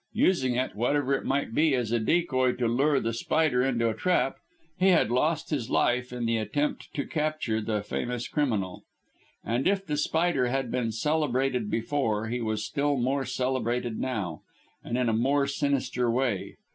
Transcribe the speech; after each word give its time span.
Using 0.17 0.55
it, 0.55 0.75
whatever 0.75 1.13
it 1.13 1.25
might 1.25 1.53
be, 1.53 1.75
as 1.75 1.91
a 1.91 1.99
decoy 1.99 2.53
to 2.53 2.67
lure 2.67 2.99
The 2.99 3.13
Spider 3.13 3.61
into 3.61 3.87
a 3.87 3.93
trap, 3.93 4.37
he 4.79 4.87
had 4.87 5.11
lost 5.11 5.51
his 5.51 5.69
life 5.69 6.11
in 6.11 6.25
the 6.25 6.37
attempt 6.37 6.91
to 6.95 7.05
capture 7.05 7.61
the 7.61 7.83
famous 7.83 8.27
criminal. 8.27 8.81
And 9.43 9.67
if 9.67 9.85
The 9.85 9.97
Spider 9.97 10.47
had 10.47 10.71
been 10.71 10.91
celebrated 10.91 11.69
before, 11.69 12.29
he 12.29 12.41
was 12.41 12.65
still 12.65 12.97
more 12.97 13.25
celebrated 13.25 13.99
now, 13.99 14.41
and 14.83 14.97
in 14.97 15.07
a 15.07 15.13
more 15.13 15.45
sinister 15.45 16.09
way. 16.09 16.55